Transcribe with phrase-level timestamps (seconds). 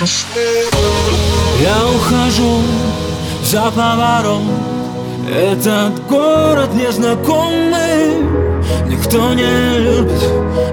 [0.00, 2.62] Я ухожу
[3.44, 4.40] за поворот
[5.30, 8.24] Этот город незнакомый.
[8.86, 10.22] Никто не любит,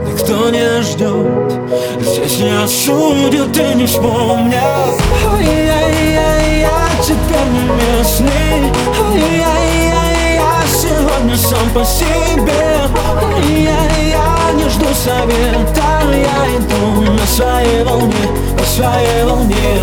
[0.07, 1.51] никто не ждет
[1.99, 4.63] Здесь не осудят и не вспомнят.
[5.29, 8.71] Ай-яй-яй, я теперь не местный.
[9.11, 12.79] Ай-яй-яй, я сегодня сам по себе.
[13.21, 15.87] Ай-яй, я не жду совета.
[16.13, 18.15] Я иду на своей волне,
[18.77, 19.81] своей волне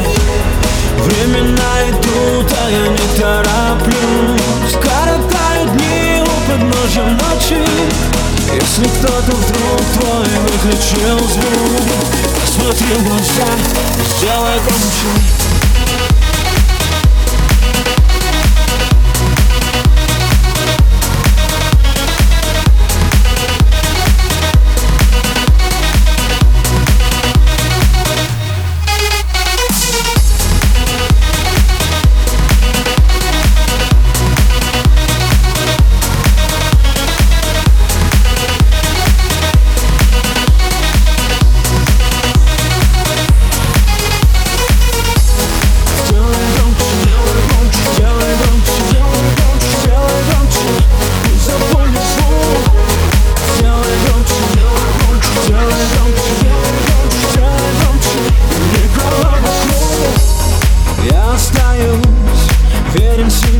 [0.98, 4.74] Времена идут, а я не тороплюсь.
[4.80, 7.62] Коротаю дни у подножья ночи.
[8.54, 11.82] Если кто-то вдруг твой выключил звук
[12.40, 13.50] Посмотри в глаза,
[14.16, 15.34] сделай громче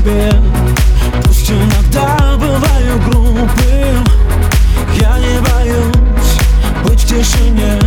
[0.05, 0.33] себе
[1.25, 4.05] Пусть иногда бываю глупым.
[5.01, 6.39] Я не боюсь
[6.85, 7.79] быть в тишине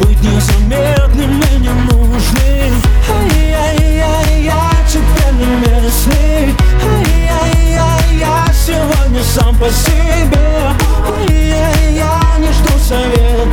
[0.00, 2.82] Быть незаметным и ненужным.
[3.10, 6.54] Ай-яй-яй, я теперь не местный.
[6.84, 10.70] Ай-яй-яй, я сегодня сам по себе.
[11.18, 13.52] Ай-яй, я не жду совета.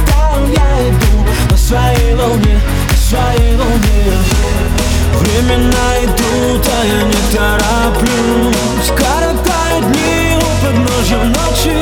[0.53, 3.58] Я иду на своей волне, на своей волне
[10.99, 11.77] подножья ночи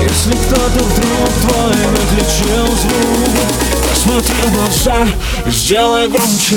[0.00, 3.28] Если кто-то вдруг твой выключил звук.
[3.90, 5.06] Посмотри в глаза
[5.46, 6.56] и сделай громче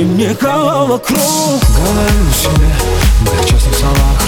[0.00, 2.72] и никого вокруг Говорю себе,
[3.20, 4.19] в моих честных словах